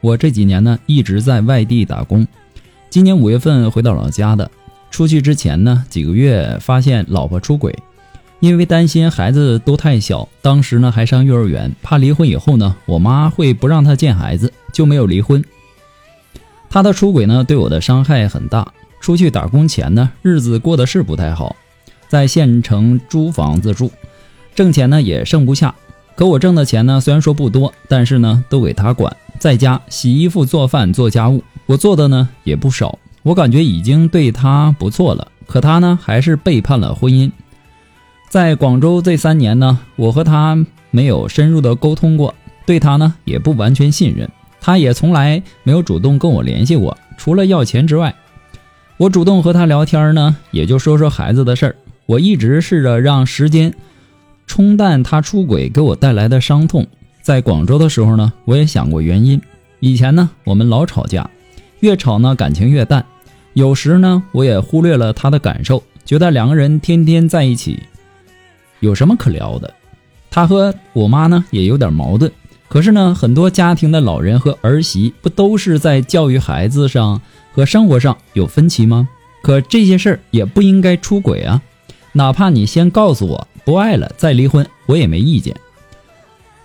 [0.00, 2.26] 我这几年呢一直在外地打工，
[2.88, 4.50] 今年五月份回到老家的。
[4.90, 7.76] 出去之前呢几个月发现老婆出轨，
[8.40, 15.44] 因为担心孩子都太小，当时呢还上幼儿园，怕离婚以后呢我妈会不让他见孩子，就没有离婚。
[16.68, 18.72] 他的出轨呢对我的伤害很大。
[19.00, 21.56] 出去打工前呢日子过得是不太好，
[22.08, 23.90] 在县城租房子住，
[24.54, 25.74] 挣钱呢也剩不下。
[26.20, 29.16] 可我挣的钱呢虽然说不多，但是呢都给他管。
[29.38, 35.28] 在家洗衣服、做饭、做家务，我做的呢也不少，我感觉已经对他不错了。
[35.46, 37.32] 可他呢还是背叛了婚姻。
[38.28, 42.34] 在广州这三年呢，我和他没有深入的沟通过，
[42.66, 44.28] 对他呢也不完全信任，
[44.60, 48.14] 他也从来没有主动跟我联系过，除了要钱之外，
[48.98, 51.76] 我主动和他聊天呢，也就说说孩子的事儿。
[52.04, 53.72] 我一直试着让时间
[54.50, 56.84] 冲淡他出轨给我带来的伤痛。
[57.22, 59.40] 在广州的时候呢，我也想过原因。
[59.78, 61.30] 以前呢，我们老吵架，
[61.78, 63.06] 越吵呢感情越淡。
[63.52, 67.84] 有时呢，我也忽略了他的感受，觉得两个人天天在一起，
[68.80, 69.72] 有什么可聊的？
[70.32, 72.32] 他和我妈呢也有点矛盾。
[72.66, 77.22] 可是呢，很多家庭的老人和儿媳不都是在教育孩子上
[77.52, 79.08] 和生活上有分歧吗？
[79.44, 81.62] 可这些事儿也不应该出轨啊！
[82.14, 85.54] 哪怕你先告诉我不爱了再离婚，我也没意见。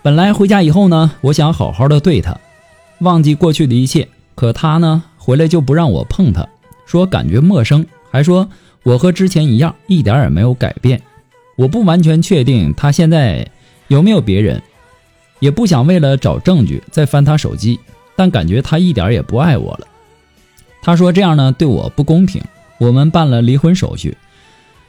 [0.01, 2.37] 本来回家以后呢，我想好好的对他，
[2.99, 4.07] 忘记过去的一切。
[4.35, 6.47] 可他呢，回来就不让我碰他，
[6.85, 8.49] 说感觉陌生，还说
[8.83, 11.01] 我和之前一样，一点也没有改变。
[11.55, 13.47] 我不完全确定他现在
[13.87, 14.61] 有没有别人，
[15.39, 17.79] 也不想为了找证据再翻他手机，
[18.15, 19.87] 但感觉他一点也不爱我了。
[20.81, 22.41] 他说这样呢对我不公平。
[22.77, 24.17] 我们办了离婚手续，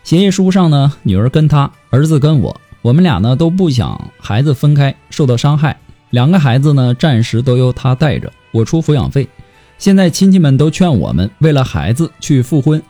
[0.07, 2.61] 协议书上呢，女儿跟他，儿子跟我。
[2.81, 5.77] 我们俩呢都不想孩子分开受到伤害，
[6.11, 9.29] 两个孩子呢暂时都由他带着，我出抚养费。
[9.79, 12.81] 现在亲戚们都劝我们为了孩子去复婚，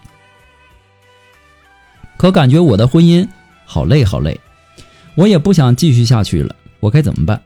[2.18, 3.26] 可感觉我的婚姻
[3.64, 4.38] 好累好累，
[5.14, 7.40] 我也不想继续下去了，我该怎么办？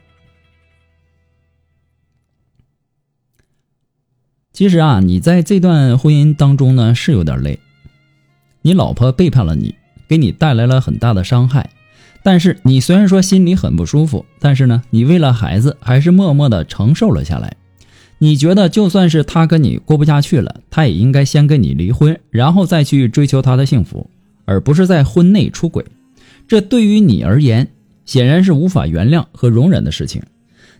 [4.52, 7.60] 其实啊，你在这段婚姻当中呢是有点累，
[8.62, 9.74] 你老婆背叛了你，
[10.08, 11.70] 给你带来了很大的伤害。
[12.22, 17.56] 但是你虽然说心里很不舒服，但是呢，你为了孩子还是默默的承受了下来。
[18.18, 24.10] 你觉得就算是他跟你过不下去了，他也应该先跟你离婚，然后再去追求他的幸福，
[24.44, 25.82] 而不是在婚内出轨。
[26.46, 27.68] 这对于你而言，
[28.04, 30.22] 显然是无法原谅和容忍的事情。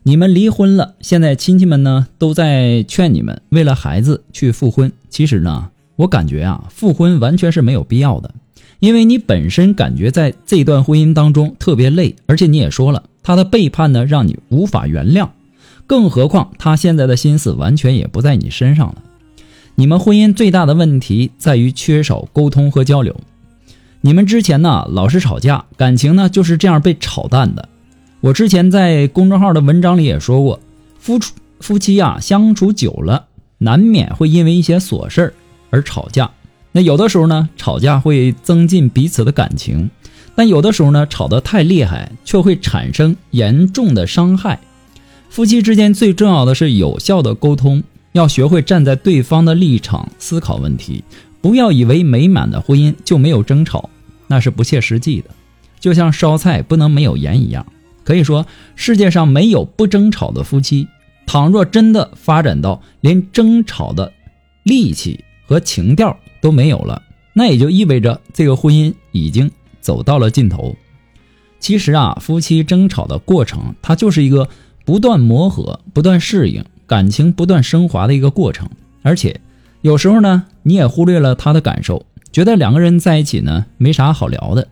[0.03, 4.93] 你们离婚了，现在亲戚们呢都在劝你们为了孩子去复婚。
[5.09, 5.71] 其实呢，
[6.01, 8.35] 我感觉啊，复婚完全是没有必要的。
[8.79, 15.29] 因为你本身感觉在这段婚姻当中特别累，而且你也说了他的背叛呢，让你无法原谅，
[15.87, 19.03] 更何况他现在的心思完全也不在你身上了。
[19.75, 23.15] 你们婚姻最大的问题在于缺少沟通和交流，
[24.01, 27.69] 你们之前呢老是吵架，感情呢就是这样被炒淡的。
[28.23, 30.61] 我之前在公众号的文章里也说过，
[30.99, 31.19] 夫
[31.61, 33.27] 夫妻啊相处久了，
[33.59, 35.35] 难免会因为一些琐事儿
[35.71, 36.31] 而吵架。
[36.73, 39.91] 那有的时候呢，吵架会增进彼此的感情，
[40.35, 44.61] 但有的时候呢，吵得太厉害，却会产生严重的伤害。
[45.29, 47.83] 夫妻之间最重要的是有效的沟通，
[48.13, 51.03] 要学会站在对方的立场思考问题，
[51.41, 53.91] 不要以为美满的婚姻就没有争吵，
[54.27, 55.31] 那是不切实际的。
[55.79, 57.65] 就像烧菜不能没有盐一样，
[58.05, 58.47] 可以说
[58.77, 60.87] 世界上没有不争吵的夫妻。
[61.27, 64.13] 倘若真的发展到连争吵的
[64.65, 67.03] 力气和情调，都没有了，
[67.33, 69.51] 那也就意味着这个婚姻已经
[69.81, 70.77] 走到了尽头。
[71.59, 74.49] 其实啊，夫妻争吵的过程，它就是一个
[74.85, 78.69] 不断磨合、不断适应、感情不断升华的一个过程。
[79.03, 79.41] 而且，
[79.81, 84.69] 有时候呢，你也忽略了他的感受，觉得两个人在一起呢，没啥好聊的。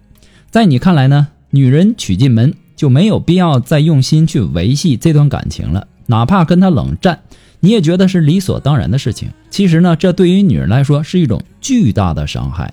[0.48, 7.22] 在你看来呢，女人娶进门就没有必要再用心去维系这段感情了，哪怕跟他冷战，
[7.60, 9.30] 你也觉得是理所当然的事情。
[9.50, 12.72] 其实呢，这对于女人来说是一种巨大的伤害。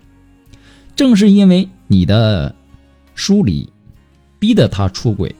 [0.96, 2.54] 正是因为你的
[3.16, 3.70] 疏离。
[4.38, 5.34] 逼得他出轨，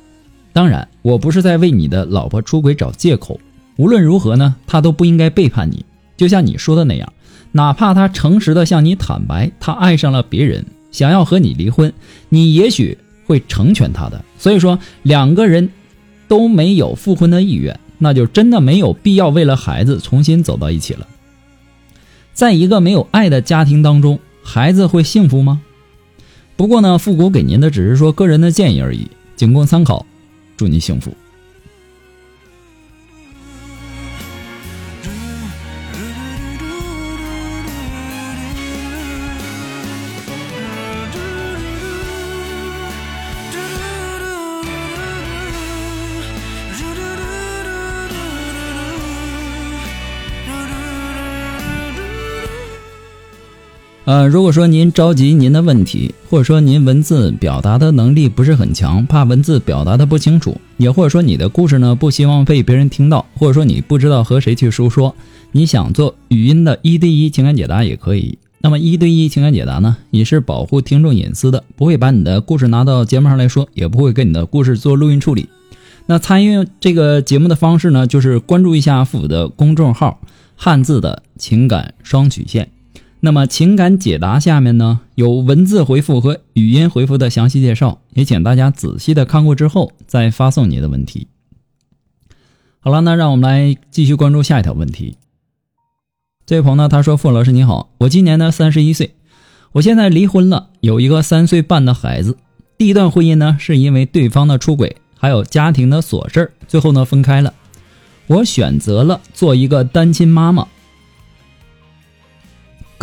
[0.52, 3.40] 当然，我不是在为你的老婆出轨找借口。
[3.76, 5.86] 无论如何呢，他都不应该背叛你。
[6.18, 7.14] 就像你说的那样，
[7.52, 11.94] 哪怕他诚实的向你坦白，他爱上了别人，想要和你离婚，
[12.30, 14.26] 你也许会成全他的。
[14.40, 15.70] 所以说，两个人
[16.28, 21.08] 都没有复婚的意愿，那就真的没有必要为了孩子重新走到一起了。
[22.34, 25.62] 在一个没有爱的家庭当中，孩子会幸福吗？
[26.58, 30.06] 不过呢，复古给您的只是说个人的建议而已，仅供参考。
[30.58, 31.14] 祝您幸福。
[54.06, 65.16] 呃，如果说您着急您的问题，或者说您文字表达的能力不是很强，怕文字表达的不清楚，也或者说你的故事呢不希望被别人听到，或者说你不知道和谁去说说，
[65.52, 68.38] 你想做语音的一对一情感解答也可以。
[68.62, 75.50] 那么一对一情感解答呢，也是保护听众隐私的，不会把你的故事拿到节目上来说，也不会给你的故事做录音处理。
[76.06, 80.20] 那参与这个节目的方式呢，就是关注一下父母的公众号
[80.56, 82.70] “汉字的情感双曲线”。
[83.26, 91.28] 那么情感解答下面呢有文字回复和语音回复的详细介绍，也请大家仔细的看过之后再发送你的问题。
[92.80, 95.18] 好了，那让我们来继续关注下一条问题。
[96.46, 99.16] 这位朋友呢他说：“傅老师你好，我今年呢三十一岁，
[99.72, 102.38] 我现在离婚了，有一个三岁半的孩子。
[102.78, 107.56] 第一段婚姻呢是因为对方的出轨，还有家庭的琐事最后呢分开了。
[108.28, 110.68] 我选择了做一个单亲妈妈。”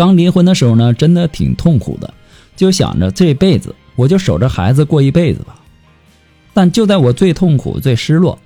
[0.03, 2.13] 刚离婚的时候呢，真的挺痛苦的，
[2.57, 5.55] 就想着这辈子我就守着孩子过一辈子吧。
[6.53, 8.37] 但就在我最痛苦、最失落、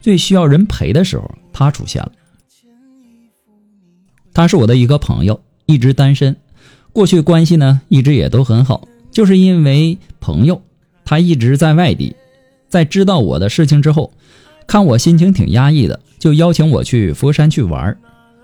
[0.00, 2.10] 最需要人陪的时候，他出现了。
[4.32, 6.34] 他是我的一个朋友，一直单身，
[6.92, 8.88] 过去关系呢一直也都很好。
[9.12, 10.62] 就是因为朋友，
[11.04, 12.16] 他一直在外地，
[12.68, 14.12] 在知道我的事情之后，
[14.66, 17.96] 看我心情挺压抑的，就邀请我去佛山去玩，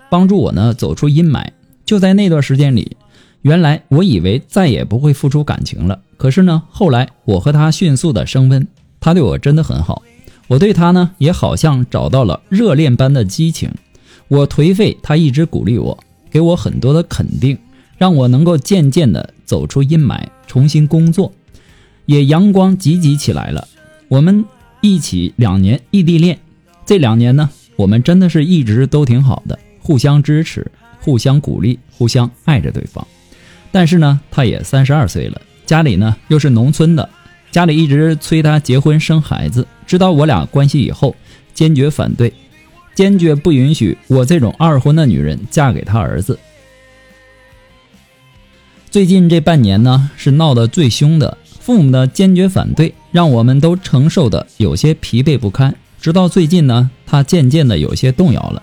[0.09, 1.45] 帮助我呢走出阴霾。
[1.91, 2.95] 就在那段时间里，
[3.41, 5.99] 原来我以为再也不会付出感情了。
[6.15, 8.65] 可是呢，后来我和他迅速的升温，
[9.01, 10.01] 他对我真的很好，
[10.47, 13.69] 我对他呢也好像找到了热恋般的激情。
[14.29, 17.57] 我颓废，他一直鼓励我，给我很多的肯定，
[17.97, 20.17] 让我能够渐渐的走出阴霾，
[20.47, 21.33] 重新工作，
[22.05, 23.67] 也阳光积极起来了。
[24.07, 24.45] 我们
[24.79, 26.39] 一起两年异地恋，
[26.85, 30.71] 这两年呢，我们真的是一直都挺好的，互相支持。
[31.01, 33.05] 互相鼓励，互相爱着对方，
[33.71, 37.09] 但是呢，他也三十二岁了，家里呢又是农村的，
[37.51, 39.67] 家里一直催他结婚生孩子。
[39.85, 41.15] 知道我俩关系以后，
[41.53, 42.31] 坚决反对，
[42.95, 46.39] 坚决不允许我这种二婚的女人嫁给他儿子。
[48.89, 55.73] 最近这半年呢，是闹得最凶的，父母的坚决反对，让我们都承受的有些疲惫不堪。
[55.99, 58.61] 直到最近呢，他渐渐的有些动摇了。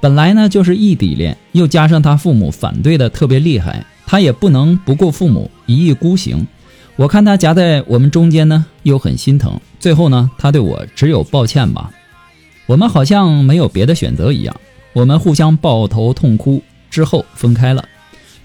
[0.00, 6.46] 本来呢就是异地恋，又加上他父母反对的特别厉害，他也不能不顾父母一意孤行。
[6.96, 9.58] 我看他夹在我们中间呢，又很心疼。
[9.78, 11.90] 最后呢，他对我只有抱歉吧。
[12.66, 14.54] 我们好像没有别的选择一样，
[14.92, 17.84] 我们互相抱头痛哭之后分开了。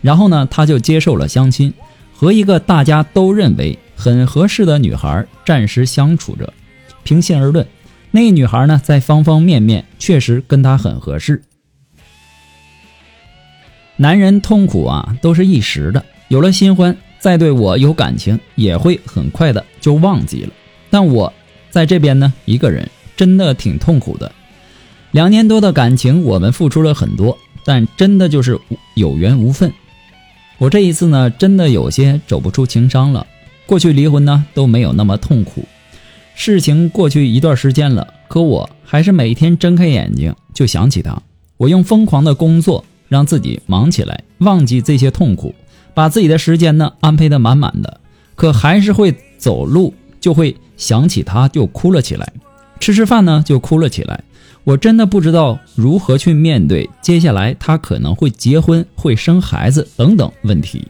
[0.01, 1.74] 然后呢，他就接受了相亲，
[2.13, 6.51] 和一个大家都认为很合适的女孩暂时相处着。
[7.03, 7.65] 平心而论，
[8.11, 11.41] 那女孩呢，在方方面面确实跟他很合适。
[13.95, 16.03] 男人痛苦啊，都是一时的。
[16.27, 20.49] 有了新欢，再对我有感情，也会很快的就忘记了。
[20.89, 21.31] 但我
[21.69, 24.31] 在这边呢，一个人真的挺痛苦的。
[25.11, 28.59] 两年多的感情，我们付出了很多，但真的就是
[28.95, 29.71] 有缘无分。
[30.57, 33.25] 我这一次呢，真的有些走不出情伤了。
[33.65, 35.65] 过去离婚呢，都没有那么痛苦。
[36.35, 41.21] 事情过去一段时间了，可我还是每天睁开眼睛就想起他。
[41.57, 42.83] 我用疯狂的工作。
[43.11, 45.53] 让自己忙起来，忘记这些痛苦，
[45.93, 48.00] 把自己的时间呢安排的满满的，
[48.35, 52.31] 可还是会走路就会想起他就哭了起来，
[52.79, 54.23] 吃吃饭呢就哭了起来。
[54.63, 60.88] 我真的不知道如何去面对接下来他可能会结婚、会生孩子等等问题。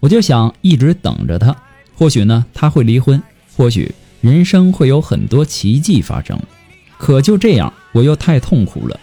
[0.00, 1.56] 我就想一直等着他，
[1.94, 3.22] 或许呢他会离婚，
[3.56, 6.38] 或许人生会有很多奇迹发生。
[6.96, 8.98] 可就这样，我又太痛苦了，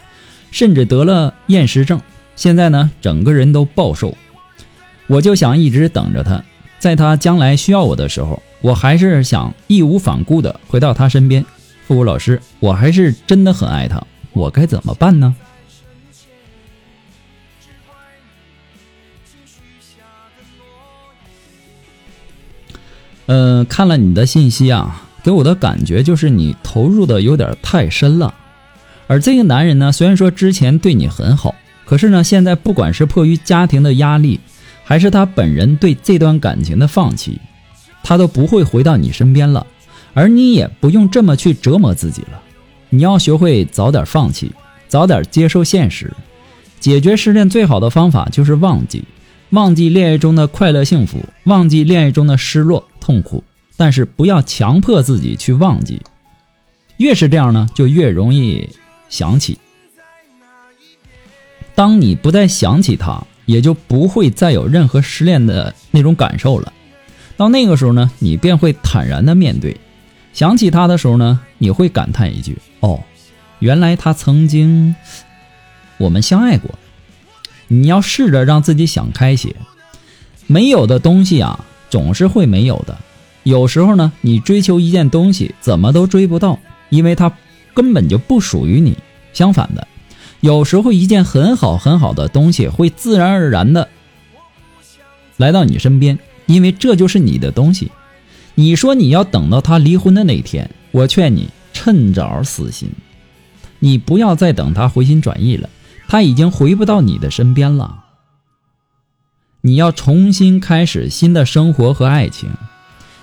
[0.50, 2.00] 甚至得了厌食症。
[2.34, 4.16] 现在呢，整个人都暴瘦。
[5.06, 6.44] 我就想一直等着他，
[6.78, 11.44] 在他将来需要我的时候，我还是想义无反顾的回到他身边。
[11.86, 15.34] 复古老师，我还是真的很爱他，我该怎么办呢？
[23.26, 28.32] 嗯，看了你的信息啊，给我的感觉就是你投入的有点太深了。
[29.08, 31.52] 而这个男人呢，虽然说之前对你很好，
[31.84, 34.38] 可是呢，现在不管是迫于家庭的压力，
[34.84, 37.40] 还是他本人对这段感情的放弃，
[38.04, 39.66] 他都不会回到你身边了。
[40.14, 42.40] 而你也不用这么去折磨自己了，
[42.90, 44.52] 你要学会早点放弃，
[44.86, 46.12] 早点接受现实。
[46.78, 49.02] 解决失恋最好的方法就是忘记，
[49.50, 53.42] 忘记恋爱中的快乐幸福，忘记恋爱中的失落痛苦。
[53.76, 56.02] 但是不要强迫自己去忘记，
[56.96, 58.68] 越是这样呢，就越容易
[59.08, 59.58] 想起。
[61.74, 66.72] 当你不再想起他，也就不会再有任何失恋的那种感受了。
[67.36, 69.76] 到那个时候呢，你便会坦然的面对。
[70.32, 73.02] 想起他的时候呢，你会感叹一句：“哦，
[73.58, 74.94] 原来他曾经
[75.98, 76.74] 我们相爱过。”
[77.68, 79.54] 你要试着让自己想开些，
[80.46, 82.96] 没有的东西啊，总是会没有的。
[83.46, 87.32] 有时候呢，你追求一件东西，怎么都追不到，因为它
[87.74, 88.98] 根本就不属于你。
[89.32, 89.86] 相反的，
[90.40, 93.88] 有时候一件很好很好的东西，会自然而然的
[95.36, 97.92] 来到你身边，因为这就是你的东西。
[98.56, 102.90] 你说你要等到他离婚的那天，我劝你趁早死心。
[103.78, 105.70] 你不要再等他回心转意了，
[106.08, 108.06] 他已经回不到你的身边了。
[109.60, 112.50] 你要重新开始新的生活和爱情，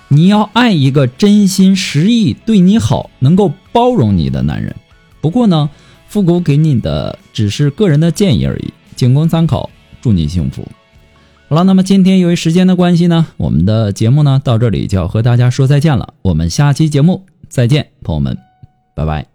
[0.08, 4.74] 你要爱一个真心实意对你好、能够包容你的男人。
[5.20, 5.70] 不过呢，
[6.06, 9.70] 复古给你的只是个人的建议而已，仅供参考。
[10.00, 10.68] 祝你幸福。
[11.48, 16.12] 好了，那么今天由于时间的关系呢，我们的节目呢到这里就要和大家说再见了。
[16.20, 18.36] 我们下期节目再见，朋友们，
[18.94, 19.33] 拜拜。